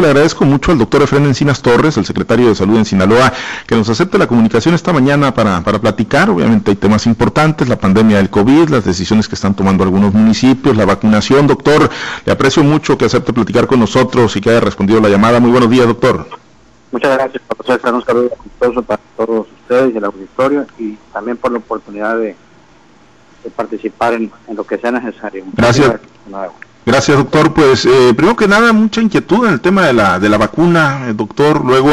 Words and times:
Le 0.00 0.10
agradezco 0.10 0.44
mucho 0.44 0.70
al 0.70 0.78
doctor 0.78 1.02
Efren 1.02 1.26
Encinas 1.26 1.60
Torres, 1.60 1.96
el 1.96 2.06
secretario 2.06 2.46
de 2.46 2.54
Salud 2.54 2.76
en 2.76 2.84
Sinaloa, 2.84 3.32
que 3.66 3.74
nos 3.74 3.88
acepte 3.88 4.16
la 4.16 4.28
comunicación 4.28 4.76
esta 4.76 4.92
mañana 4.92 5.34
para, 5.34 5.60
para 5.64 5.80
platicar. 5.80 6.30
Obviamente 6.30 6.70
hay 6.70 6.76
temas 6.76 7.04
importantes, 7.06 7.68
la 7.68 7.80
pandemia 7.80 8.18
del 8.18 8.30
COVID, 8.30 8.68
las 8.68 8.84
decisiones 8.84 9.26
que 9.26 9.34
están 9.34 9.56
tomando 9.56 9.82
algunos 9.82 10.14
municipios, 10.14 10.76
la 10.76 10.84
vacunación. 10.84 11.48
Doctor, 11.48 11.90
le 12.24 12.32
aprecio 12.32 12.62
mucho 12.62 12.96
que 12.96 13.06
acepte 13.06 13.32
platicar 13.32 13.66
con 13.66 13.80
nosotros 13.80 14.36
y 14.36 14.40
que 14.40 14.50
haya 14.50 14.60
respondido 14.60 15.00
la 15.00 15.08
llamada. 15.08 15.40
Muy 15.40 15.50
buenos 15.50 15.68
días, 15.68 15.88
doctor. 15.88 16.28
Muchas 16.92 17.16
gracias, 17.16 17.42
profesor. 17.48 17.92
Un 17.92 18.04
saludo 18.04 18.82
para 18.82 19.00
todos 19.16 19.48
ustedes 19.62 19.94
y 19.94 19.98
el 19.98 20.04
auditorio 20.04 20.64
y 20.78 20.96
también 21.12 21.36
por 21.38 21.50
la 21.50 21.58
oportunidad 21.58 22.16
de, 22.18 22.36
participar 23.56 24.14
en, 24.14 24.30
lo 24.54 24.62
que 24.62 24.78
sea 24.78 24.92
necesario. 24.92 25.42
gracias. 25.54 25.88
Gracias, 25.88 26.68
doctor. 26.92 27.52
Pues 27.52 27.84
eh, 27.86 28.14
primero 28.14 28.36
que 28.36 28.48
nada, 28.48 28.72
mucha 28.72 29.00
inquietud 29.00 29.46
en 29.46 29.54
el 29.54 29.60
tema 29.60 29.86
de 29.86 29.92
la, 29.92 30.18
de 30.18 30.28
la 30.28 30.38
vacuna, 30.38 31.06
eh, 31.08 31.12
doctor. 31.14 31.64
Luego, 31.64 31.90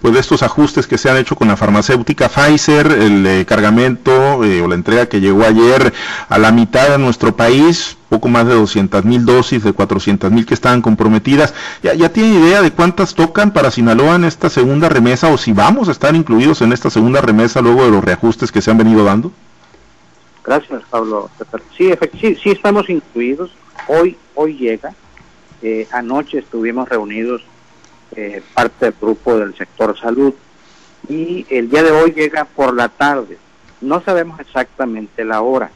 pues 0.00 0.14
de 0.14 0.20
estos 0.20 0.42
ajustes 0.42 0.86
que 0.86 0.98
se 0.98 1.10
han 1.10 1.16
hecho 1.16 1.36
con 1.36 1.48
la 1.48 1.56
farmacéutica 1.56 2.28
Pfizer, 2.28 2.86
el 2.86 3.26
eh, 3.26 3.44
cargamento 3.46 4.12
o 4.38 4.68
la 4.68 4.74
entrega 4.74 5.06
que 5.06 5.20
llegó 5.20 5.44
ayer 5.44 5.92
a 6.28 6.38
la 6.38 6.52
mitad 6.52 6.88
de 6.88 6.98
nuestro 6.98 7.36
país, 7.36 7.96
poco 8.08 8.28
más 8.28 8.46
de 8.46 8.54
200 8.54 9.04
mil 9.04 9.24
dosis, 9.24 9.62
de 9.62 9.72
400 9.72 10.30
mil 10.30 10.46
que 10.46 10.54
estaban 10.54 10.82
comprometidas. 10.82 11.54
¿Ya, 11.82 11.94
¿Ya 11.94 12.08
tiene 12.10 12.34
idea 12.34 12.62
de 12.62 12.70
cuántas 12.70 13.14
tocan 13.14 13.52
para 13.52 13.70
Sinaloa 13.70 14.16
en 14.16 14.24
esta 14.24 14.48
segunda 14.48 14.88
remesa 14.88 15.28
o 15.28 15.38
si 15.38 15.52
vamos 15.52 15.88
a 15.88 15.92
estar 15.92 16.14
incluidos 16.14 16.62
en 16.62 16.72
esta 16.72 16.90
segunda 16.90 17.20
remesa 17.20 17.60
luego 17.60 17.84
de 17.84 17.90
los 17.90 18.04
reajustes 18.04 18.50
que 18.50 18.62
se 18.62 18.70
han 18.70 18.78
venido 18.78 19.04
dando? 19.04 19.30
Gracias, 20.44 20.82
Pablo. 20.88 21.28
Sí, 21.76 21.92
sí, 22.18 22.38
sí 22.42 22.50
estamos 22.50 22.88
incluidos 22.88 23.50
hoy, 23.86 24.16
hoy 24.34 24.56
llega. 24.56 24.94
Eh, 25.62 25.86
anoche 25.90 26.38
estuvimos 26.38 26.88
reunidos 26.88 27.42
eh, 28.14 28.42
parte 28.54 28.86
del 28.86 28.94
grupo 29.00 29.36
del 29.36 29.56
sector 29.56 29.98
salud 29.98 30.32
y 31.08 31.46
el 31.50 31.68
día 31.68 31.82
de 31.82 31.90
hoy 31.90 32.12
llega 32.12 32.44
por 32.44 32.74
la 32.74 32.88
tarde. 32.88 33.38
No 33.80 34.00
sabemos 34.02 34.40
exactamente 34.40 35.24
la 35.24 35.42
hora 35.42 35.70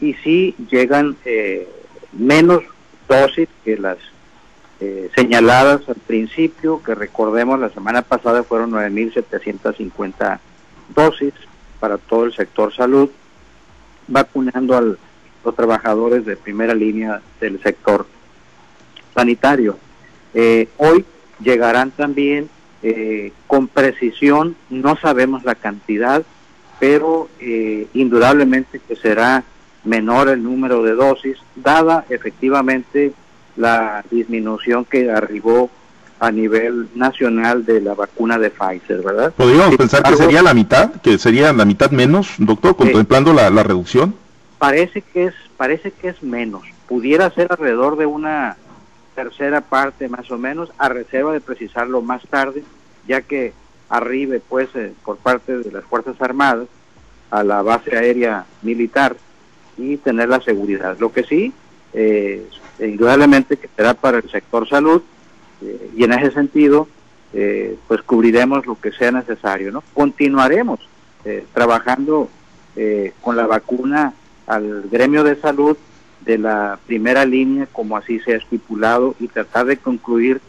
y 0.00 0.14
sí 0.14 0.54
llegan 0.70 1.16
eh, 1.24 1.68
menos 2.12 2.62
dosis 3.08 3.48
que 3.64 3.76
las 3.76 3.98
señaladas 5.14 5.88
al 5.88 5.94
principio, 5.94 6.82
que 6.82 6.94
recordemos 6.94 7.58
la 7.58 7.70
semana 7.70 8.02
pasada 8.02 8.42
fueron 8.42 8.72
9.750 8.72 10.38
dosis 10.94 11.32
para 11.80 11.96
todo 11.96 12.24
el 12.24 12.34
sector 12.34 12.74
salud, 12.74 13.08
vacunando 14.08 14.76
al 14.76 14.98
los 15.44 15.54
trabajadores 15.54 16.24
de 16.24 16.36
primera 16.36 16.74
línea 16.74 17.20
del 17.40 17.60
sector 17.62 18.06
sanitario. 19.14 19.78
Eh, 20.32 20.68
hoy 20.78 21.04
llegarán 21.40 21.90
también 21.90 22.48
eh, 22.82 23.32
con 23.46 23.68
precisión, 23.68 24.56
no 24.70 24.96
sabemos 24.96 25.44
la 25.44 25.54
cantidad, 25.54 26.22
pero 26.80 27.28
eh, 27.40 27.86
indudablemente 27.94 28.80
que 28.80 28.96
será 28.96 29.44
menor 29.84 30.28
el 30.28 30.42
número 30.42 30.82
de 30.82 30.92
dosis, 30.92 31.38
dada 31.54 32.04
efectivamente 32.08 33.12
la 33.56 34.04
disminución 34.10 34.84
que 34.84 35.10
arribó 35.10 35.70
a 36.18 36.30
nivel 36.30 36.88
nacional 36.94 37.66
de 37.66 37.80
la 37.80 37.94
vacuna 37.94 38.38
de 38.38 38.50
Pfizer, 38.50 39.02
¿verdad? 39.02 39.32
¿Podríamos 39.36 39.76
pensar 39.76 40.02
que 40.02 40.16
sería 40.16 40.42
la 40.42 40.54
mitad, 40.54 40.92
que 41.02 41.18
sería 41.18 41.52
la 41.52 41.64
mitad 41.64 41.90
menos, 41.90 42.34
doctor, 42.38 42.76
contemplando 42.76 43.32
la 43.32 43.62
reducción? 43.62 44.14
Parece 44.58 45.02
que 45.02 45.26
es 45.26 45.34
parece 45.56 45.90
que 45.92 46.08
es 46.08 46.22
menos. 46.22 46.62
Pudiera 46.88 47.30
ser 47.30 47.48
alrededor 47.50 47.96
de 47.96 48.06
una 48.06 48.56
tercera 49.14 49.60
parte 49.60 50.08
más 50.08 50.30
o 50.30 50.38
menos 50.38 50.70
a 50.78 50.88
reserva 50.88 51.32
de 51.32 51.40
precisarlo 51.40 52.02
más 52.02 52.22
tarde 52.28 52.64
ya 53.06 53.22
que 53.22 53.52
arribe 53.88 54.40
pues 54.40 54.68
eh, 54.74 54.92
por 55.04 55.16
parte 55.18 55.58
de 55.58 55.70
las 55.70 55.84
fuerzas 55.84 56.20
armadas 56.20 56.66
a 57.30 57.44
la 57.44 57.62
base 57.62 57.96
aérea 57.96 58.44
militar 58.62 59.16
y 59.76 59.96
tener 59.98 60.28
la 60.28 60.40
seguridad. 60.40 60.96
Lo 60.98 61.12
que 61.12 61.24
sí 61.24 61.52
eh, 61.92 62.48
indudablemente 62.80 63.56
que 63.56 63.68
será 63.76 63.94
para 63.94 64.18
el 64.18 64.28
sector 64.30 64.68
salud 64.68 65.02
eh, 65.62 65.90
y 65.96 66.04
en 66.04 66.12
ese 66.12 66.32
sentido 66.32 66.88
pues 67.88 68.00
cubriremos 68.02 68.64
lo 68.64 68.80
que 68.80 68.92
sea 68.92 69.10
necesario 69.10 69.72
no 69.72 69.82
continuaremos 69.92 70.78
trabajando 71.52 72.28
con 73.20 73.36
la 73.36 73.48
vacuna 73.48 74.14
al 74.46 74.88
gremio 74.90 75.24
de 75.24 75.36
salud 75.36 75.76
de 76.24 76.38
la 76.38 76.78
primera 76.86 77.24
línea, 77.24 77.66
como 77.72 77.96
así 77.96 78.18
se 78.20 78.32
ha 78.32 78.36
estipulado, 78.36 79.14
y 79.20 79.28
tratar 79.28 79.66
de 79.66 79.76
concluir 79.76 80.40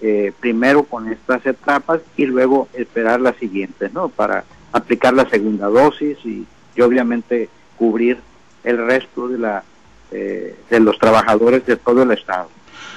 eh, 0.00 0.32
primero 0.40 0.82
con 0.82 1.08
estas 1.10 1.46
etapas 1.46 2.00
y 2.16 2.26
luego 2.26 2.68
esperar 2.74 3.20
las 3.20 3.36
siguientes, 3.36 3.92
¿no? 3.92 4.08
Para 4.08 4.44
aplicar 4.72 5.14
la 5.14 5.28
segunda 5.28 5.68
dosis 5.68 6.18
y, 6.24 6.46
obviamente 6.80 7.50
cubrir 7.76 8.18
el 8.64 8.78
resto 8.78 9.28
de 9.28 9.38
la 9.38 9.62
eh, 10.10 10.56
de 10.70 10.80
los 10.80 10.98
trabajadores 10.98 11.64
de 11.66 11.76
todo 11.76 12.02
el 12.02 12.10
estado. 12.10 12.48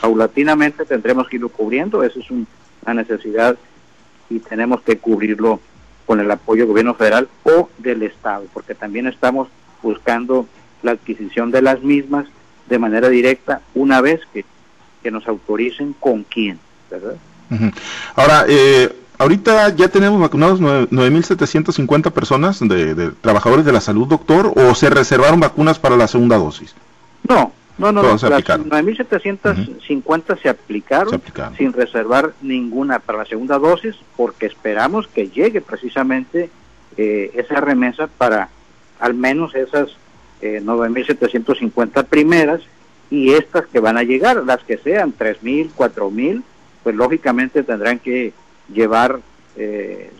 Paulatinamente 0.01 0.85
tendremos 0.85 1.27
que 1.27 1.35
irlo 1.35 1.49
cubriendo, 1.49 2.03
esa 2.03 2.19
es 2.19 2.29
una 2.31 2.94
necesidad 2.94 3.57
y 4.29 4.39
tenemos 4.39 4.81
que 4.81 4.97
cubrirlo 4.97 5.59
con 6.05 6.19
el 6.19 6.31
apoyo 6.31 6.61
del 6.61 6.69
gobierno 6.69 6.94
federal 6.94 7.27
o 7.44 7.69
del 7.77 8.03
estado, 8.03 8.45
porque 8.53 8.75
también 8.75 9.07
estamos 9.07 9.49
buscando 9.85 10.47
la 10.81 10.91
adquisición 10.91 11.51
de 11.51 11.62
las 11.62 11.81
mismas 11.84 12.25
de 12.68 12.79
manera 12.79 13.07
directa 13.07 13.62
una 13.75 14.01
vez 14.01 14.19
que, 14.34 14.44
nos 15.12 15.28
autoricen 15.28 15.94
con 16.00 16.23
quién, 16.23 16.57
¿verdad? 16.90 17.13
Ahora, 18.16 18.45
eh, 18.50 18.91
ahorita 19.19 19.69
ya 19.75 19.88
tenemos 19.88 20.19
vacunados 20.19 20.59
9.750 20.59 22.12
personas 22.12 22.59
de, 22.59 23.12
trabajadores 23.22 23.66
de 23.66 23.72
la 23.72 23.81
salud, 23.81 24.07
doctor, 24.07 24.51
o 24.56 24.74
se 24.74 24.90
reservaron 24.90 25.40
vacunas 25.40 25.78
para 25.78 25.95
la 25.95 26.07
segunda 26.07 26.38
dosis? 26.38 26.74
No, 27.29 27.51
no, 27.78 27.91
no, 27.91 28.01
las 28.01 28.19
9.750 28.19 30.41
se, 30.41 30.50
aplicaron 30.50 31.22
sin 31.56 31.72
reservar 31.72 32.34
ninguna 32.41 32.97
para 32.97 33.19
la 33.19 33.25
segunda 33.25 33.59
dosis 33.59 33.95
porque 34.18 34.47
esperamos 34.47 35.07
que 35.07 35.29
llegue 35.29 35.62
precisamente 35.62 36.50
eh, 36.97 37.29
esa 37.35 37.62
remesa 37.62 38.07
para 38.07 38.50
al 39.00 39.13
menos 39.13 39.56
esas 39.56 39.95
eh, 40.41 40.61
9.750 40.63 42.06
primeras 42.06 42.61
y 43.09 43.33
estas 43.33 43.67
que 43.67 43.79
van 43.79 43.97
a 43.97 44.03
llegar, 44.03 44.44
las 44.45 44.63
que 44.63 44.78
sean 44.78 45.13
3.000, 45.17 45.72
4.000, 45.75 46.44
pues 46.83 46.95
lógicamente 46.95 47.63
tendrán 47.63 48.00
que 48.00 48.33
llevar, 48.73 49.19
eh, 49.56 50.11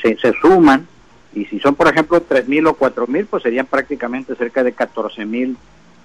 se, 0.00 0.16
se, 0.18 0.32
suman, 0.40 0.86
y 1.34 1.46
si 1.46 1.58
son 1.58 1.74
por 1.74 1.88
ejemplo 1.88 2.22
3.000 2.26 2.68
o 2.68 2.76
4.000, 2.78 3.26
pues 3.26 3.42
serían 3.42 3.66
prácticamente 3.66 4.34
cerca 4.36 4.62
de 4.62 4.74
14.000 4.74 5.56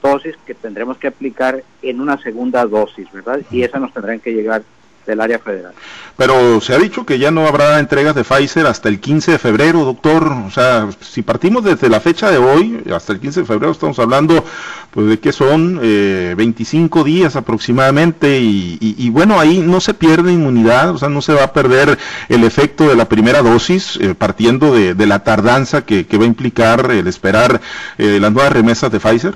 dosis 0.02 0.36
que 0.46 0.56
tendremos 0.56 0.98
que 0.98 1.08
aplicar 1.08 1.64
en 1.82 2.02
una 2.02 2.18
segunda 2.22 2.66
dosis, 2.66 3.12
¿verdad? 3.12 3.42
Y 3.52 3.64
esas 3.64 3.82
nos 3.82 3.94
tendrán 3.94 4.20
que 4.20 4.34
llegar 4.34 4.64
del 5.10 5.22
área 5.22 5.40
federal. 5.40 5.74
Pero 6.16 6.62
se 6.62 6.74
ha 6.74 6.78
dicho 6.78 7.06
que 7.06 7.18
ya 7.18 7.32
no 7.32 7.48
habrá 7.48 7.80
entregas 7.80 8.14
de 8.14 8.24
Pfizer 8.24 8.68
hasta 8.68 8.90
el 8.90 9.00
15 9.00 9.32
de 9.32 9.40
febrero, 9.40 9.86
doctor. 9.86 10.32
O 10.46 10.52
sea, 10.52 10.90
si 11.02 11.22
partimos 11.22 11.64
desde 11.64 11.90
la 11.90 12.00
fecha 12.00 12.30
de 12.30 12.38
hoy, 12.38 12.84
hasta 12.94 13.14
el 13.14 13.20
15 13.20 13.42
de 13.42 13.46
febrero, 13.46 13.72
estamos 13.72 13.98
hablando 14.00 14.44
pues 14.92 15.08
de 15.08 15.20
que 15.20 15.32
son 15.32 15.80
eh, 15.82 16.34
25 16.38 17.04
días 17.04 17.36
aproximadamente 17.36 18.40
y, 18.42 19.10
bueno, 19.12 19.40
ahí 19.40 19.60
no 19.60 19.80
se 19.80 19.94
pierde 19.94 20.34
inmunidad, 20.34 20.92
o 20.92 20.98
sea, 20.98 21.10
no 21.10 21.22
se 21.22 21.34
va 21.34 21.44
a 21.44 21.54
perder 21.54 21.98
el 22.28 22.44
efecto 22.44 22.90
de 22.90 22.96
la 22.96 23.06
primera 23.06 23.42
dosis, 23.42 23.98
eh, 24.02 24.16
partiendo 24.16 24.74
de, 24.74 25.08
la 25.08 25.24
tardanza 25.24 25.86
que, 25.86 26.06
va 26.18 26.24
a 26.24 26.28
implicar 26.28 26.92
el 26.92 27.08
esperar 27.08 27.62
eh, 27.98 28.20
las 28.20 28.32
nuevas 28.32 28.52
remesas 28.52 28.92
de 28.92 29.00
Pfizer. 29.00 29.36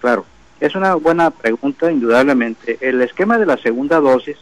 Claro, 0.00 0.26
es 0.60 0.74
una 0.74 0.94
buena 0.94 1.30
pregunta, 1.30 1.90
indudablemente. 1.90 2.78
El 2.80 3.00
esquema 3.02 3.38
de 3.38 3.46
la 3.46 3.56
segunda 3.56 3.98
dosis 3.98 4.36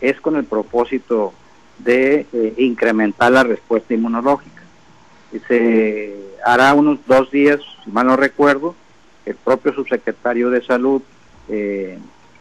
es 0.00 0.20
con 0.20 0.36
el 0.36 0.44
propósito 0.44 1.32
de 1.78 2.26
eh, 2.32 2.54
incrementar 2.58 3.32
la 3.32 3.42
respuesta 3.42 3.94
inmunológica. 3.94 4.62
Se 5.46 6.14
hará 6.44 6.74
unos 6.74 6.98
dos 7.06 7.30
días, 7.30 7.60
si 7.84 7.90
mal 7.90 8.06
no 8.06 8.16
recuerdo, 8.16 8.74
el 9.26 9.34
propio 9.36 9.72
subsecretario 9.72 10.50
de 10.50 10.62
Salud, 10.62 11.02
eh, 11.48 11.98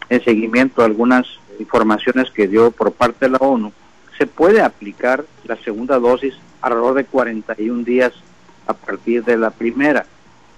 en 0.10 0.24
seguimiento 0.24 0.82
a 0.82 0.86
algunas 0.86 1.28
informaciones 1.60 2.32
que 2.32 2.48
dio 2.48 2.72
por 2.72 2.92
parte 2.92 3.26
de 3.26 3.32
la 3.32 3.38
ONU, 3.40 3.72
se 4.18 4.26
puede 4.28 4.62
aplicar 4.62 5.24
la 5.46 5.56
segunda 5.58 6.00
dosis 6.00 6.36
alrededor 6.62 6.96
de 6.96 7.06
41 7.06 7.84
días 7.84 8.14
a 8.68 8.74
partir 8.74 9.24
de 9.24 9.38
la 9.38 9.52
primera. 9.52 10.06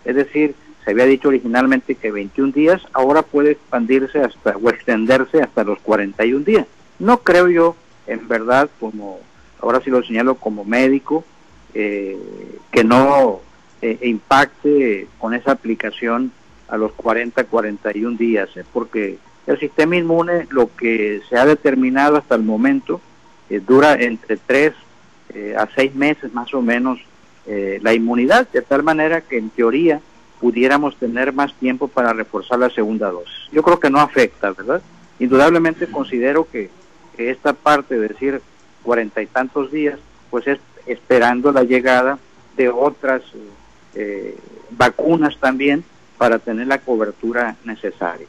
Es 0.06 0.15
decir, 0.15 0.56
se 0.83 0.92
había 0.92 1.06
dicho 1.06 1.27
originalmente 1.27 1.95
que 1.95 2.12
21 2.12 2.51
días, 2.54 2.81
ahora 2.94 3.21
puede 3.21 3.51
expandirse 3.51 4.19
hasta 4.19 4.57
o 4.57 4.69
extenderse 4.69 5.42
hasta 5.42 5.63
los 5.63 5.80
41 5.80 6.44
días. 6.44 6.65
No 7.01 7.18
creo 7.18 7.48
yo, 7.50 7.75
en 8.06 8.27
verdad, 8.27 8.69
como 8.80 9.19
ahora 9.59 9.81
sí 9.83 9.89
lo 9.89 10.03
señalo 10.03 10.36
como 10.36 10.63
médico, 10.63 11.24
eh, 11.74 12.15
que 12.71 12.83
no 12.83 13.42
eh, 13.81 13.98
impacte 14.03 15.07
con 15.18 15.33
esa 15.33 15.53
aplicación 15.53 16.31
a 16.68 16.77
los 16.77 16.92
40, 16.92 17.44
41 17.45 18.18
días, 18.18 18.50
eh, 18.56 18.63
porque 18.71 19.18
El 19.48 19.59
sistema 19.59 19.95
inmune, 19.95 20.45
lo 20.51 20.69
que 20.75 21.19
se 21.27 21.36
ha 21.36 21.48
determinado 21.48 22.18
hasta 22.18 22.36
el 22.36 22.44
momento, 22.44 23.01
dura 23.68 23.95
entre 23.95 24.38
3 24.38 24.74
eh, 25.33 25.56
a 25.57 25.68
6 25.75 25.95
meses 25.95 26.31
más 26.33 26.54
o 26.54 26.62
menos 26.62 27.00
la 27.81 27.94
inmunidad, 27.94 28.47
de 28.54 28.62
tal 28.62 28.83
manera 28.83 29.21
que 29.21 29.38
en 29.38 29.50
teoría 29.50 30.00
pudiéramos 30.39 30.95
tener 30.95 31.33
más 31.33 31.54
tiempo 31.56 31.88
para 31.88 32.13
reforzar 32.13 32.59
la 32.59 32.69
segunda 32.69 33.09
dosis. 33.09 33.50
Yo 33.51 33.63
creo 33.63 33.80
que 33.80 33.89
no 33.89 34.00
afecta, 34.00 34.51
¿verdad? 34.51 34.81
Indudablemente 35.19 35.88
considero 35.88 36.47
que, 36.50 36.69
esta 37.18 37.54
parte 37.54 37.98
de 37.98 38.08
decir 38.08 38.42
cuarenta 38.84 39.22
y 39.22 39.28
tantos 39.28 39.72
días, 39.72 40.00
pues 40.30 40.48
es 40.48 40.60
esperando 40.86 41.52
la 41.52 41.63
llegada 41.63 42.18
de 42.58 42.69
otras 42.69 43.22
vacunas 44.72 45.38
también 45.38 45.84
para 46.18 46.40
tener 46.40 46.68
la 46.68 46.78
cobertura 46.80 47.56
necesaria. 47.63 48.28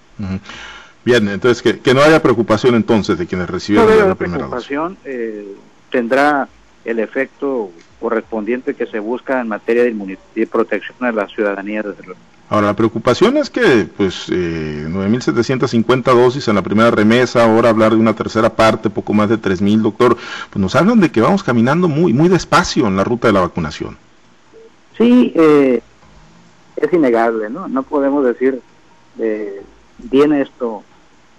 Bien, 1.05 1.29
entonces 1.29 1.63
que, 1.83 1.95
no 1.95 2.01
haya 2.01 2.23
preocupación 2.23 2.75
entonces 2.75 3.19
de 3.19 3.27
quienes 3.27 3.51
reciben 3.51 3.85
la, 3.87 4.15
primera 4.15 4.39
preocupación 4.39 4.97
eh, 5.05 5.47
tendrá 5.91 6.49
el 6.85 6.99
efecto 7.01 7.71
correspondiente 8.01 8.75
que 8.75 8.87
se 8.87 8.99
busca 8.99 9.41
en 9.41 9.49
materia 9.49 9.83
de 9.83 9.91
inmunidad 9.91 10.21
y 10.35 10.47
protección 10.47 10.97
de 11.01 11.13
la 11.13 11.27
ciudadanía 11.29 11.83
desde 11.83 12.03
luego. 12.05 12.21
Ahora, 12.53 12.67
la 12.67 12.77
preocupación 12.77 13.39
es 13.39 13.49
que, 13.49 13.89
pues, 13.97 14.27
eh, 14.29 14.87
9.750 14.87 16.13
dosis 16.13 16.49
en 16.49 16.55
la 16.55 16.61
primera 16.61 16.91
remesa, 16.91 17.45
ahora 17.45 17.71
hablar 17.71 17.93
de 17.93 17.97
una 17.97 18.15
tercera 18.15 18.51
parte, 18.51 18.91
poco 18.91 19.15
más 19.15 19.31
de 19.31 19.39
3.000, 19.39 19.81
doctor, 19.81 20.19
pues 20.51 20.61
nos 20.61 20.77
hablan 20.77 21.01
de 21.01 21.11
que 21.11 21.23
vamos 21.23 21.43
caminando 21.43 21.89
muy, 21.89 22.13
muy 22.13 22.29
despacio 22.29 22.87
en 22.87 22.95
la 22.95 23.05
ruta 23.05 23.29
de 23.29 23.33
la 23.33 23.41
vacunación. 23.41 23.97
Sí, 24.99 25.33
eh, 25.35 25.81
es 26.77 26.93
innegable, 26.93 27.49
¿no? 27.49 27.69
No 27.69 27.85
podemos 27.85 28.23
decir, 28.23 28.61
eh, 29.19 29.63
viene 29.97 30.43
esto 30.43 30.83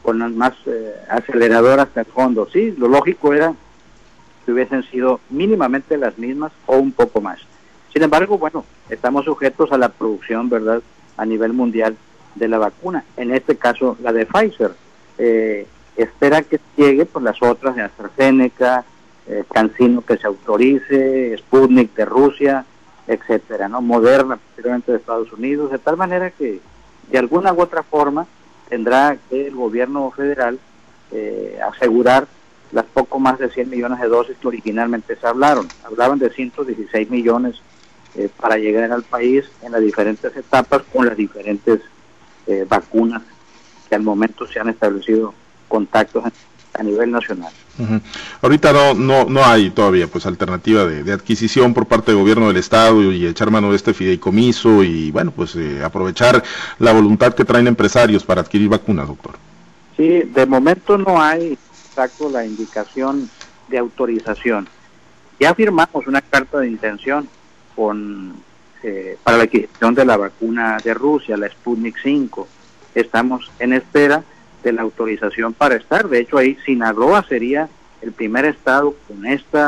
con 0.01 0.35
más 0.35 0.53
eh, 0.65 0.95
acelerador 1.11 1.79
hasta 1.79 1.99
el 1.99 2.07
fondo. 2.07 2.47
Sí, 2.51 2.73
lo 2.75 2.87
lógico 2.87 3.35
era 3.35 3.53
que 4.47 4.51
hubiesen 4.51 4.81
sido 4.89 5.19
mínimamente 5.29 5.95
las 5.95 6.17
mismas 6.17 6.51
o 6.65 6.77
un 6.77 6.91
poco 6.91 7.21
más. 7.21 7.37
Sin 7.93 8.01
embargo, 8.01 8.39
bueno, 8.39 8.65
estamos 8.89 9.25
sujetos 9.25 9.71
a 9.71 9.77
la 9.77 9.89
producción, 9.89 10.49
¿verdad?, 10.49 10.81
a 11.17 11.25
nivel 11.25 11.53
mundial 11.53 11.95
de 12.35 12.47
la 12.47 12.57
vacuna. 12.57 13.03
En 13.17 13.33
este 13.33 13.55
caso, 13.55 13.97
la 14.01 14.11
de 14.11 14.25
Pfizer. 14.25 14.71
Eh, 15.17 15.67
espera 15.95 16.41
que 16.41 16.59
llegue 16.75 17.05
por 17.05 17.21
las 17.21 17.41
otras 17.41 17.75
de 17.75 17.83
AstraZeneca, 17.83 18.83
eh, 19.27 19.43
Cancino 19.53 20.01
que 20.01 20.17
se 20.17 20.27
autorice, 20.27 21.37
Sputnik 21.37 21.93
de 21.95 22.05
Rusia, 22.05 22.65
etcétera, 23.07 23.69
¿no? 23.69 23.81
Moderna, 23.81 24.37
posiblemente 24.37 24.91
de 24.91 24.97
Estados 24.97 25.31
Unidos, 25.31 25.71
de 25.71 25.79
tal 25.79 25.97
manera 25.97 26.31
que 26.31 26.59
de 27.09 27.17
alguna 27.17 27.53
u 27.53 27.61
otra 27.61 27.83
forma 27.83 28.25
tendrá 28.69 29.17
que 29.29 29.47
el 29.47 29.55
gobierno 29.55 30.09
federal 30.11 30.59
eh, 31.11 31.59
asegurar 31.63 32.27
las 32.71 32.85
poco 32.85 33.19
más 33.19 33.37
de 33.37 33.49
100 33.49 33.69
millones 33.69 33.99
de 33.99 34.07
dosis 34.07 34.35
que 34.37 34.47
originalmente 34.47 35.15
se 35.15 35.27
hablaron. 35.27 35.67
Hablaban 35.85 36.17
de 36.17 36.31
116 36.31 37.09
millones 37.09 37.61
eh, 38.15 38.29
para 38.39 38.57
llegar 38.57 38.91
al 38.91 39.03
país 39.03 39.45
en 39.61 39.71
las 39.71 39.81
diferentes 39.81 40.35
etapas 40.35 40.83
con 40.91 41.05
las 41.05 41.17
diferentes 41.17 41.81
eh, 42.47 42.65
vacunas 42.67 43.21
que 43.89 43.95
al 43.95 44.03
momento 44.03 44.45
se 44.47 44.59
han 44.59 44.69
establecido 44.69 45.33
contactos 45.67 46.23
a 46.73 46.83
nivel 46.83 47.11
nacional. 47.11 47.51
Ahorita 48.41 48.71
no, 48.71 48.93
no, 48.93 49.25
no 49.25 49.43
hay 49.43 49.71
todavía 49.71 50.07
pues 50.07 50.25
alternativa 50.25 50.85
de, 50.85 51.11
adquisición 51.11 51.73
por 51.73 51.87
parte 51.87 52.11
del 52.11 52.19
gobierno 52.19 52.47
del 52.47 52.57
estado 52.57 53.11
y, 53.11 53.25
echar 53.25 53.49
mano 53.49 53.71
de 53.71 53.77
este 53.77 53.93
fideicomiso 53.93 54.83
y 54.83 55.09
bueno 55.11 55.31
pues 55.31 55.55
eh, 55.55 55.81
aprovechar 55.83 56.43
la 56.79 56.93
voluntad 56.93 57.33
que 57.33 57.45
traen 57.45 57.67
empresarios 57.67 58.23
para 58.23 58.41
adquirir 58.41 58.69
vacunas, 58.69 59.07
doctor. 59.07 59.35
Sí, 59.97 60.21
de 60.23 60.45
momento 60.45 60.97
no 60.97 61.21
hay 61.21 61.57
exacto 61.87 62.29
la 62.29 62.45
indicación 62.45 63.29
de 63.69 63.77
autorización. 63.77 64.67
Ya 65.39 65.53
firmamos 65.55 66.05
una 66.07 66.21
carta 66.21 66.59
de 66.59 66.67
intención 66.67 67.27
con 67.75 68.33
eh, 68.83 69.17
para 69.23 69.37
la 69.37 69.43
adquisición 69.43 69.95
de 69.95 70.05
la 70.05 70.17
vacuna 70.17 70.77
de 70.83 70.93
Rusia, 70.93 71.37
la 71.37 71.49
Sputnik 71.49 71.95
5. 72.03 72.47
Estamos 72.95 73.49
en 73.59 73.73
espera 73.73 74.23
de 74.61 74.73
la 74.73 74.81
autorización 74.81 75.53
para 75.53 75.75
estar. 75.75 76.09
De 76.09 76.19
hecho, 76.19 76.37
ahí 76.37 76.57
Sinaloa 76.65 77.23
sería 77.23 77.69
el 78.01 78.11
primer 78.11 78.45
estado 78.45 78.95
con 79.07 79.25
este 79.25 79.59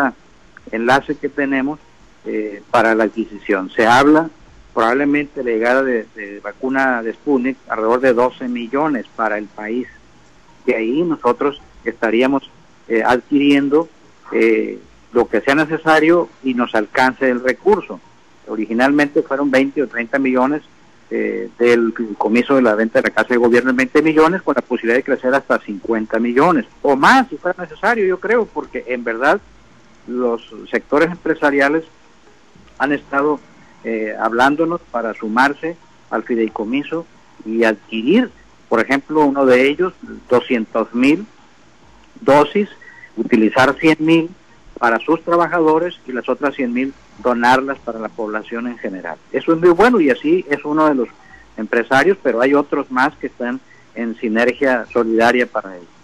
enlace 0.71 1.15
que 1.15 1.29
tenemos 1.29 1.79
eh, 2.25 2.61
para 2.71 2.93
la 2.93 3.05
adquisición. 3.05 3.69
Se 3.69 3.87
habla 3.87 4.29
probablemente 4.73 5.43
la 5.43 5.51
llegada 5.51 5.83
de, 5.83 6.41
vacuna 6.43 7.01
de 7.01 7.13
Sputnik 7.13 7.57
alrededor 7.69 8.01
de 8.01 8.13
12 8.13 8.49
millones 8.49 9.05
para 9.15 9.37
el 9.37 9.45
país. 9.45 9.87
De 10.65 10.75
ahí 10.75 11.01
nosotros 11.03 11.61
estaríamos 11.85 12.49
eh, 12.89 13.01
adquiriendo 13.05 13.87
eh, 14.33 14.79
lo 15.13 15.27
que 15.27 15.41
sea 15.41 15.55
necesario 15.55 16.29
y 16.43 16.53
nos 16.53 16.75
alcance 16.75 17.29
el 17.29 17.43
recurso. 17.43 17.99
Originalmente 18.47 19.21
fueron 19.21 19.49
20 19.49 19.83
o 19.83 19.87
30 19.87 20.19
millones 20.19 20.61
eh, 21.09 21.49
del 21.59 21.93
comiso 22.17 22.55
de 22.55 22.61
la 22.61 22.75
venta 22.75 22.99
de 22.99 23.09
la 23.09 23.13
casa 23.13 23.29
de 23.29 23.37
gobierno 23.37 23.69
en 23.69 23.77
20 23.77 24.01
millones 24.01 24.41
con 24.41 24.55
la 24.55 24.61
posibilidad 24.61 24.97
de 24.97 25.03
crecer 25.03 25.33
hasta 25.35 25.59
50 25.59 26.17
millones 26.19 26.65
o 26.81 26.95
más 26.95 27.27
si 27.29 27.37
fuera 27.37 27.61
necesario, 27.61 28.05
yo 28.05 28.19
creo, 28.19 28.45
porque 28.45 28.83
en 28.87 29.03
verdad 29.03 29.39
los 30.07 30.51
sectores 30.69 31.11
empresariales 31.11 31.83
han 32.77 32.91
estado 32.91 33.39
eh, 33.83 34.15
hablándonos 34.19 34.81
para 34.91 35.13
sumarse 35.13 35.77
al 36.09 36.23
fideicomiso 36.23 37.05
y 37.45 37.63
adquirir, 37.63 38.31
por 38.67 38.79
ejemplo, 38.81 39.25
uno 39.25 39.45
de 39.45 39.67
ellos, 39.69 39.93
200 40.29 40.93
mil 40.95 41.25
dosis, 42.21 42.69
utilizar 43.15 43.75
100 43.75 43.97
mil 43.99 44.29
para 44.79 44.99
sus 44.99 45.23
trabajadores 45.23 45.99
y 46.05 46.11
las 46.11 46.27
otras 46.29 46.55
100 46.55 46.73
mil 46.73 46.93
donarlas 47.19 47.79
para 47.79 47.99
la 47.99 48.09
población 48.09 48.67
en 48.67 48.77
general. 48.77 49.17
Eso 49.31 49.53
es 49.53 49.59
muy 49.59 49.69
bueno 49.69 49.99
y 49.99 50.09
así 50.09 50.45
es 50.49 50.63
uno 50.65 50.87
de 50.87 50.95
los 50.95 51.09
empresarios, 51.57 52.17
pero 52.21 52.41
hay 52.41 52.53
otros 52.53 52.91
más 52.91 53.15
que 53.15 53.27
están 53.27 53.59
en 53.95 54.15
sinergia 54.17 54.85
solidaria 54.91 55.47
para 55.47 55.77
ello 55.77 55.94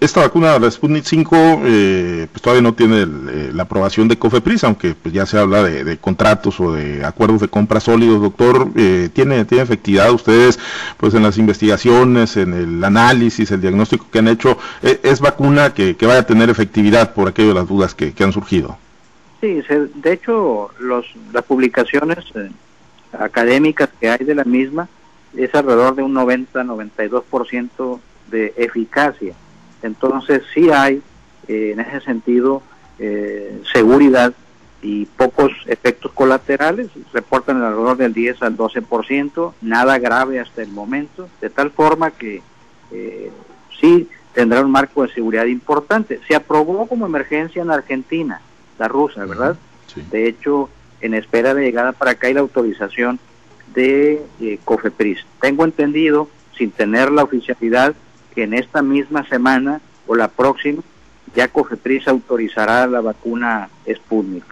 esta 0.00 0.20
vacuna, 0.20 0.58
la 0.58 0.70
Sputnik 0.70 1.04
5, 1.04 1.36
eh, 1.64 2.26
pues 2.30 2.42
todavía 2.42 2.62
no 2.62 2.74
tiene 2.74 3.02
eh, 3.02 3.50
la 3.52 3.64
aprobación 3.64 4.08
de 4.08 4.18
COFEPRIS, 4.18 4.64
aunque 4.64 4.94
pues 4.94 5.12
ya 5.14 5.26
se 5.26 5.38
habla 5.38 5.62
de, 5.62 5.96
contratos 5.98 6.58
o 6.60 6.72
de 6.72 7.04
acuerdos 7.04 7.40
de 7.40 7.48
compra 7.48 7.80
sólidos. 7.80 8.22
Doctor, 8.22 8.68
eh, 8.76 9.10
¿tiene, 9.12 9.44
¿tiene 9.44 9.64
efectividad 9.64 10.10
ustedes 10.12 10.58
pues 10.96 11.14
en 11.14 11.22
las 11.22 11.36
investigaciones, 11.38 12.36
en 12.36 12.54
el 12.54 12.82
análisis, 12.82 13.50
el 13.50 13.60
diagnóstico 13.60 14.06
que 14.10 14.18
han 14.20 14.28
hecho? 14.28 14.56
¿Es, 14.82 15.20
vacuna 15.20 15.74
que, 15.74 15.96
vaya 16.02 16.20
a 16.20 16.26
tener 16.26 16.50
efectividad 16.50 17.14
por 17.14 17.28
aquello 17.28 17.48
de 17.48 17.54
las 17.54 17.68
dudas 17.68 17.94
que, 17.94 18.14
han 18.24 18.32
surgido? 18.32 18.78
Sí, 19.40 19.60
de 19.94 20.12
hecho, 20.12 20.70
los, 20.78 21.06
las 21.32 21.44
publicaciones 21.44 22.24
académicas 23.12 23.90
que 24.00 24.08
hay 24.08 24.24
de 24.24 24.34
la 24.34 24.44
misma 24.44 24.88
es 25.36 25.54
alrededor 25.54 25.94
de 25.96 26.02
un 26.02 26.14
90-92% 26.14 28.00
de 28.34 28.52
eficacia. 28.56 29.34
Entonces 29.82 30.42
sí 30.52 30.70
hay 30.70 31.00
eh, 31.46 31.70
en 31.72 31.80
ese 31.80 32.00
sentido 32.00 32.62
eh, 32.98 33.62
seguridad 33.72 34.34
y 34.82 35.06
pocos 35.06 35.52
efectos 35.66 36.12
colaterales, 36.12 36.88
reportan 37.12 37.62
alrededor 37.62 37.96
del 37.96 38.12
10 38.12 38.42
al 38.42 38.56
12%, 38.56 39.52
nada 39.62 39.98
grave 39.98 40.40
hasta 40.40 40.62
el 40.62 40.68
momento, 40.68 41.28
de 41.40 41.48
tal 41.48 41.70
forma 41.70 42.10
que 42.10 42.42
eh, 42.90 43.30
sí 43.80 44.08
tendrá 44.32 44.62
un 44.62 44.70
marco 44.70 45.04
de 45.04 45.12
seguridad 45.12 45.46
importante. 45.46 46.20
Se 46.26 46.34
aprobó 46.34 46.86
como 46.86 47.06
emergencia 47.06 47.62
en 47.62 47.70
Argentina, 47.70 48.40
la 48.78 48.88
rusa, 48.88 49.24
¿verdad? 49.24 49.56
De 50.10 50.26
hecho, 50.26 50.68
en 51.00 51.14
espera 51.14 51.54
de 51.54 51.62
llegada 51.62 51.92
para 51.92 52.12
acá 52.12 52.26
hay 52.26 52.34
la 52.34 52.40
autorización 52.40 53.20
de 53.74 54.58
COFEPRIS. 54.64 55.24
Tengo 55.40 55.64
entendido, 55.64 56.28
sin 56.56 56.72
tener 56.72 57.12
la 57.12 57.22
oficialidad, 57.22 57.94
que 58.34 58.44
en 58.44 58.54
esta 58.54 58.82
misma 58.82 59.26
semana 59.28 59.80
o 60.06 60.14
la 60.14 60.28
próxima 60.28 60.82
ya 61.34 61.48
Cofepris 61.48 62.06
autorizará 62.08 62.86
la 62.86 63.00
vacuna 63.00 63.68
Sputnik. 63.92 64.44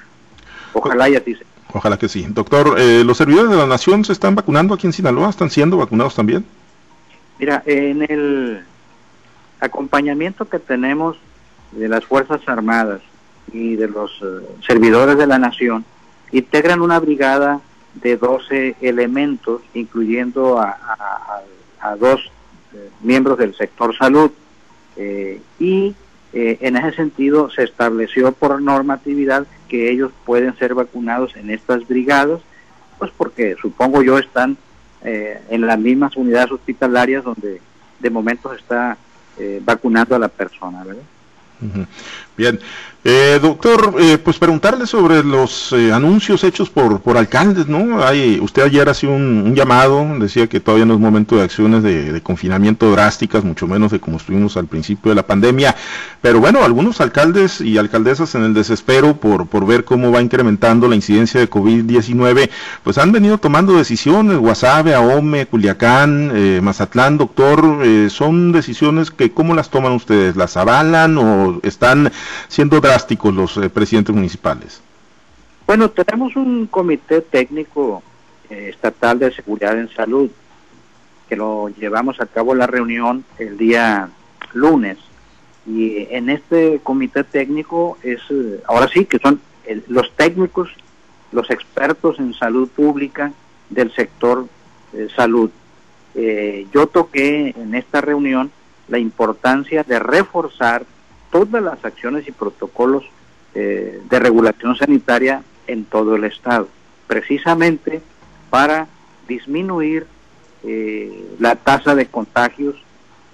Ojalá 0.73 1.09
y 1.09 1.17
así 1.17 1.35
sea. 1.35 1.47
Ojalá 1.73 1.99
que 1.99 2.09
sí. 2.09 2.27
Doctor, 2.29 2.77
eh, 2.79 3.03
¿los 3.05 3.17
servidores 3.17 3.51
de 3.51 3.57
la 3.57 3.67
Nación 3.67 4.05
se 4.05 4.13
están 4.13 4.35
vacunando 4.35 4.75
aquí 4.75 4.87
en 4.87 4.93
Sinaloa? 4.93 5.31
¿Están 5.31 5.51
siendo 5.51 5.77
vacunados 5.77 6.15
también? 6.15 6.45
Mira, 7.39 7.63
en 7.67 8.03
el 8.03 8.65
acompañamiento 9.61 10.49
que 10.49 10.59
tenemos 10.59 11.17
de 11.73 11.89
las 11.89 12.05
Fuerzas 12.05 12.41
Armadas 12.47 13.01
y 13.53 13.77
de 13.77 13.89
los 13.89 14.11
eh, 14.23 14.47
servidores 14.67 15.17
de 15.17 15.27
la 15.27 15.39
Nación, 15.39 15.85
integran 16.31 16.83
una 16.83 17.01
brigada 17.01 17.61
de 17.95 18.17
12 18.17 18.77
elementos, 18.81 19.63
incluyendo 19.75 20.59
a, 20.59 20.79
a 21.81 21.97
dos 21.97 22.31
miembros 23.01 23.39
del 23.39 23.55
sector 23.55 23.97
salud 23.97 24.31
eh, 24.97 25.41
y 25.59 25.95
eh, 26.33 26.59
en 26.61 26.77
ese 26.77 26.97
sentido 26.97 27.51
se 27.51 27.65
estableció 27.65 28.33
por 28.33 28.61
normatividad 28.61 29.47
que 29.69 29.91
ellos 29.91 30.13
pueden 30.25 30.57
ser 30.57 30.75
vacunados 30.75 31.37
en 31.37 31.51
estas 31.51 31.87
brigadas, 31.87 32.41
pues 32.99 33.11
porque 33.17 33.57
supongo 33.61 34.03
yo 34.03 34.19
están 34.19 34.57
en 35.05 35.67
las 35.67 35.81
mismas 35.81 36.17
unidades 36.17 36.53
hospitalarias 36.53 37.25
donde 37.25 37.61
de 37.99 38.11
momento 38.11 38.51
se 38.51 38.61
está 38.61 38.97
eh, 39.39 39.61
vacunando 39.65 40.15
a 40.15 40.19
la 40.19 40.29
persona, 40.29 40.85
¿verdad? 40.85 41.03
Bien, 42.37 42.59
eh, 43.05 43.41
doctor, 43.43 43.97
eh, 43.99 44.17
pues 44.17 44.39
preguntarle 44.39 44.87
sobre 44.87 45.25
los 45.25 45.73
eh, 45.73 45.93
anuncios 45.93 46.45
hechos 46.45 46.71
por, 46.71 47.01
por 47.01 47.17
alcaldes, 47.17 47.67
¿no? 47.67 48.01
Hay, 48.01 48.39
usted 48.41 48.63
ayer 48.63 48.89
hacía 48.89 49.11
un, 49.11 49.57
llamado, 49.57 50.07
decía 50.21 50.47
que 50.47 50.61
todavía 50.61 50.87
no 50.87 50.95
es 50.95 51.01
momento 51.01 51.35
de 51.35 51.43
acciones 51.43 51.83
de, 51.83 52.21
confinamiento 52.23 52.93
drásticas, 52.93 53.43
mucho 53.43 53.67
menos 53.67 53.91
de 53.91 53.99
como 53.99 54.19
estuvimos 54.19 54.57
al 54.57 54.69
principio 54.69 55.11
de 55.11 55.17
la 55.17 55.27
pandemia, 55.27 55.75
pero 56.21 56.39
bueno, 56.39 56.63
algunos 56.63 57.01
alcaldes 57.01 57.61
y 57.61 57.77
alcaldesas 57.77 58.37
en 58.37 58.45
el 58.45 58.55
desespero 58.55 59.17
por, 59.17 59.49
por 59.49 59.67
ver 59.67 59.85
cómo 59.85 60.13
va 60.13 60.23
incrementando 60.23 60.87
la 60.87 60.95
incidencia 60.95 61.41
de 61.41 61.51
COVID-19, 61.51 62.51
pues 62.85 62.99
han 62.99 63.11
venido 63.11 63.39
tomando 63.39 63.77
decisiones, 63.77 64.39
Guasave, 64.39 64.95
Ahome, 64.95 65.47
Culiacán, 65.47 66.63
Mazatlán, 66.63 67.19
doctor, 67.19 67.81
son 68.11 68.53
decisiones 68.53 69.11
que 69.11 69.33
¿cómo 69.33 69.57
las 69.57 69.71
toman 69.71 69.93
ustedes? 69.93 70.37
¿Las 70.37 70.57
avalan 70.57 71.19
o 71.19 71.52
están 71.63 72.11
siendo 72.49 72.81
drásticas? 72.81 73.13
los 73.31 73.57
eh, 73.57 73.71
presidentes 73.71 74.15
municipales? 74.15 74.81
Bueno, 75.67 75.91
tenemos 75.91 76.35
un 76.37 76.67
comité 76.67 77.21
técnico 77.21 78.03
eh, 78.51 78.69
estatal 78.71 79.19
de 79.19 79.33
seguridad 79.33 79.79
en 79.79 79.89
salud 79.91 80.31
que 81.29 81.37
lo 81.37 81.69
llevamos 81.69 82.21
a 82.21 82.27
cabo 82.27 82.55
la 82.55 82.67
reunión 82.67 83.25
el 83.39 83.57
día 83.57 84.09
lunes 84.53 84.99
y 85.67 86.09
en 86.11 86.29
este 86.29 86.81
comité 86.83 87.25
técnico 87.25 87.97
es 88.03 88.21
eh, 88.31 88.61
ahora 88.67 88.89
sí 88.89 89.05
que 89.05 89.19
son 89.19 89.41
los 89.87 90.15
técnicos, 90.17 90.71
los 91.31 91.49
expertos 91.51 92.19
en 92.19 92.35
salud 92.35 92.69
pública 92.69 93.33
del 93.71 93.95
sector 93.95 94.47
salud. 95.15 95.51
yo 96.75 96.87
toqué 96.89 97.55
en 97.57 97.75
esta 97.77 98.01
reunión 98.01 98.51
la 98.89 98.99
importancia 98.99 99.85
de 99.85 99.99
reforzar 100.01 100.85
todas 101.33 101.63
las 101.63 101.85
acciones 101.85 102.29
y 102.29 102.33
protocolos 102.33 103.05
eh, 103.55 104.01
de 104.09 104.19
regulación 104.21 104.77
sanitaria 104.77 105.43
en 105.67 105.85
todo 105.85 106.15
el 106.15 106.25
estado, 106.25 106.69
precisamente 107.09 108.03
para 108.51 108.87
disminuir 109.27 110.07
eh, 110.63 111.35
la 111.41 111.57
tasa 111.57 111.95
de 111.95 112.07
contagios 112.07 112.77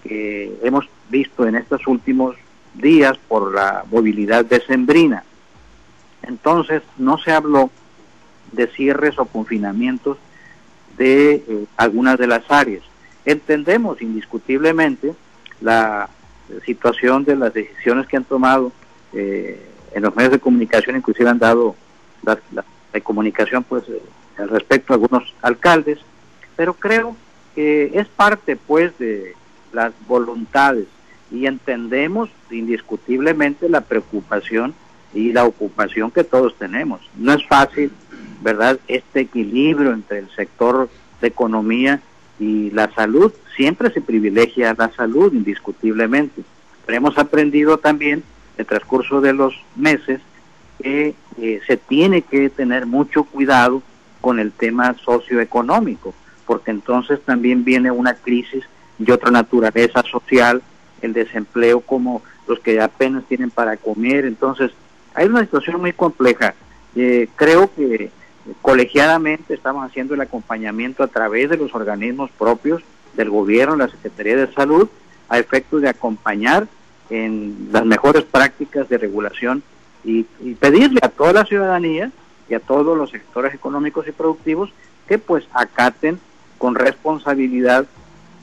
que 0.02 0.56
hemos 0.62 0.88
visto 1.10 1.46
en 1.46 1.56
estos 1.56 1.86
últimos 1.86 2.36
días 2.74 3.18
por 3.28 3.52
la 3.52 3.84
movilidad 3.90 4.44
decembrina. 4.44 5.24
Entonces 6.22 6.82
no 6.96 7.18
se 7.18 7.32
habló 7.32 7.70
de 8.52 8.68
cierres 8.68 9.18
o 9.18 9.26
confinamientos 9.26 10.18
de 10.96 11.34
eh, 11.34 11.64
algunas 11.76 12.16
de 12.16 12.28
las 12.28 12.48
áreas. 12.48 12.82
Entendemos 13.24 14.00
indiscutiblemente 14.00 15.14
la 15.60 16.08
situación 16.64 17.24
de 17.24 17.36
las 17.36 17.52
decisiones 17.54 18.06
que 18.06 18.16
han 18.16 18.24
tomado 18.24 18.72
eh, 19.12 19.66
en 19.92 20.02
los 20.02 20.14
medios 20.14 20.32
de 20.32 20.38
comunicación, 20.38 20.96
inclusive 20.96 21.28
han 21.28 21.38
dado 21.38 21.74
la, 22.22 22.38
comunicación 23.02 23.62
pues 23.62 23.84
eh, 23.88 24.02
respecto 24.50 24.92
a 24.92 24.96
algunos 24.96 25.32
alcaldes, 25.40 25.98
pero 26.56 26.74
creo 26.74 27.16
que 27.54 27.92
es 27.94 28.08
parte 28.08 28.56
pues 28.56 28.96
de 28.98 29.34
las 29.72 29.92
voluntades 30.06 30.86
y 31.30 31.46
entendemos 31.46 32.30
indiscutiblemente 32.50 33.68
la 33.68 33.82
preocupación 33.82 34.74
y 35.14 35.32
la 35.32 35.44
ocupación 35.44 36.10
que 36.10 36.24
todos 36.24 36.56
tenemos. 36.56 37.00
No 37.16 37.32
es 37.32 37.46
fácil, 37.46 37.92
¿verdad?, 38.42 38.78
este 38.88 39.20
equilibrio 39.20 39.92
entre 39.92 40.18
el 40.18 40.30
sector 40.34 40.88
de 41.20 41.28
economía 41.28 42.00
y 42.38 42.70
la 42.70 42.92
salud, 42.94 43.32
siempre 43.56 43.90
se 43.90 44.00
privilegia 44.00 44.74
la 44.76 44.90
salud 44.92 45.32
indiscutiblemente. 45.32 46.42
Pero 46.86 46.98
hemos 46.98 47.18
aprendido 47.18 47.78
también 47.78 48.22
en 48.56 48.60
el 48.60 48.66
transcurso 48.66 49.20
de 49.20 49.32
los 49.32 49.54
meses 49.76 50.20
que 50.80 51.14
eh, 51.40 51.60
se 51.66 51.76
tiene 51.76 52.22
que 52.22 52.48
tener 52.50 52.86
mucho 52.86 53.24
cuidado 53.24 53.82
con 54.20 54.38
el 54.38 54.52
tema 54.52 54.94
socioeconómico, 55.04 56.14
porque 56.46 56.70
entonces 56.70 57.20
también 57.24 57.64
viene 57.64 57.90
una 57.90 58.14
crisis 58.14 58.64
de 58.98 59.12
otra 59.12 59.30
naturaleza 59.30 60.02
social, 60.02 60.62
el 61.02 61.12
desempleo 61.12 61.80
como 61.80 62.22
los 62.46 62.58
que 62.60 62.80
apenas 62.80 63.24
tienen 63.24 63.50
para 63.50 63.76
comer, 63.76 64.24
entonces 64.24 64.72
hay 65.14 65.26
una 65.26 65.40
situación 65.40 65.80
muy 65.80 65.92
compleja. 65.92 66.54
Eh, 66.96 67.28
creo 67.36 67.72
que 67.74 68.10
colegiadamente 68.62 69.54
estamos 69.54 69.84
haciendo 69.84 70.14
el 70.14 70.20
acompañamiento 70.20 71.02
a 71.02 71.08
través 71.08 71.50
de 71.50 71.56
los 71.56 71.74
organismos 71.74 72.30
propios 72.38 72.82
del 73.14 73.30
gobierno, 73.30 73.76
la 73.76 73.88
Secretaría 73.88 74.36
de 74.36 74.52
Salud, 74.52 74.88
a 75.28 75.38
efectos 75.38 75.82
de 75.82 75.88
acompañar 75.88 76.66
en 77.10 77.68
las 77.72 77.84
mejores 77.84 78.24
prácticas 78.24 78.88
de 78.88 78.98
regulación 78.98 79.62
y, 80.04 80.24
pedirle 80.60 81.00
a 81.02 81.08
toda 81.08 81.32
la 81.32 81.44
ciudadanía 81.44 82.10
y 82.48 82.54
a 82.54 82.60
todos 82.60 82.96
los 82.96 83.10
sectores 83.10 83.54
económicos 83.54 84.06
y 84.08 84.12
productivos 84.12 84.70
que 85.06 85.18
pues 85.18 85.44
acaten 85.52 86.18
con 86.56 86.74
responsabilidad 86.74 87.86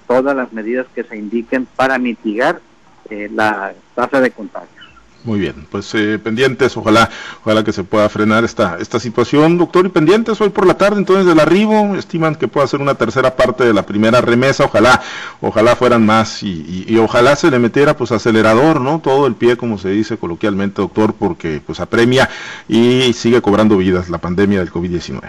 todas 0.08 0.36
las 0.36 0.54
medidas 0.54 0.86
que 0.94 1.04
se 1.04 1.18
indiquen 1.18 1.66
para 1.66 1.98
mitigar 1.98 2.62
eh, 3.10 3.30
la 3.34 3.74
tasa 3.96 4.22
de 4.22 4.32
contagio. 4.32 4.84
Muy 5.26 5.40
bien, 5.40 5.66
pues 5.72 5.94
eh, 5.96 6.20
pendientes, 6.20 6.78
ojalá, 6.78 7.10
ojalá 7.42 7.64
que 7.64 7.72
se 7.72 7.84
pueda 7.84 8.08
frenar 8.10 8.44
esta, 8.44 8.78
esta 8.80 9.00
situación, 9.00 9.58
doctor, 9.58 9.88
y 9.88 9.90
pendientes 9.90 10.40
hoy 10.40 10.50
por 10.50 10.68
la 10.68 10.76
tarde, 10.76 11.00
entonces 11.00 11.26
del 11.26 11.40
arribo, 11.40 11.96
estiman 11.96 12.36
que 12.36 12.48
pueda 12.48 12.68
ser 12.68 12.80
una 12.80 12.94
tercera 12.94 13.36
parte 13.36 13.66
de 13.66 13.74
la 13.74 13.88
primera 13.88 14.22
remesa, 14.22 14.66
ojalá, 14.66 15.02
ojalá 15.42 15.76
fueran 15.76 16.06
más 16.06 16.44
y, 16.44 16.86
y, 16.88 16.98
ojalá 17.00 17.36
se 17.36 17.50
le 17.50 17.58
metiera 17.58 17.98
pues 17.98 18.12
acelerador, 18.12 18.80
¿no? 18.82 19.00
Todo 19.00 19.26
el 19.26 19.34
pie, 19.34 19.58
como 19.58 19.80
se 19.80 19.90
dice 19.90 20.18
coloquialmente, 20.18 20.84
doctor, 20.84 21.16
porque 21.18 21.60
pues 21.66 21.80
apremia 21.80 22.30
y 22.68 23.12
sigue 23.14 23.42
cobrando 23.42 23.78
vidas 23.78 24.10
la 24.12 24.20
pandemia 24.20 24.60
del 24.60 24.72
COVID-19. 24.72 25.22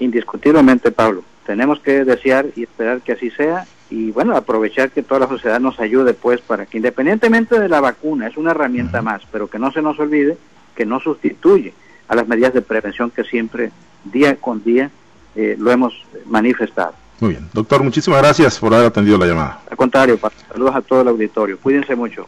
Indiscutiblemente, 0.00 0.90
Pablo, 0.90 1.22
tenemos 1.46 1.78
que 1.78 2.04
desear 2.04 2.46
y 2.56 2.64
esperar 2.64 3.02
que 3.02 3.12
así 3.12 3.30
sea 3.30 3.66
y 3.90 4.10
bueno, 4.10 4.36
aprovechar 4.36 4.90
que 4.90 5.02
toda 5.02 5.20
la 5.20 5.28
sociedad 5.28 5.60
nos 5.60 5.80
ayude 5.80 6.14
pues 6.14 6.40
para 6.40 6.66
que 6.66 6.76
independientemente 6.76 7.58
de 7.58 7.68
la 7.68 7.80
vacuna, 7.80 8.26
es 8.26 8.36
una 8.36 8.50
herramienta 8.50 9.02
más, 9.02 9.22
pero 9.30 9.48
que 9.48 9.58
no 9.58 9.72
se 9.72 9.82
nos 9.82 9.98
olvide 9.98 10.36
que 10.74 10.84
no 10.84 11.00
sustituye 11.00 11.74
a 12.06 12.14
las 12.14 12.28
medidas 12.28 12.54
de 12.54 12.62
prevención 12.62 13.10
que 13.10 13.24
siempre 13.24 13.70
día 14.04 14.36
con 14.36 14.62
día 14.62 14.90
eh, 15.34 15.56
lo 15.58 15.70
hemos 15.70 15.94
manifestado. 16.26 16.94
Muy 17.20 17.30
bien, 17.30 17.48
doctor, 17.52 17.82
muchísimas 17.82 18.20
gracias 18.22 18.58
por 18.58 18.72
haber 18.72 18.86
atendido 18.86 19.18
la 19.18 19.26
llamada. 19.26 19.60
Al 19.70 19.76
contrario, 19.76 20.18
saludos 20.48 20.76
a 20.76 20.82
todo 20.82 21.00
el 21.00 21.08
auditorio, 21.08 21.58
cuídense 21.58 21.96
mucho. 21.96 22.26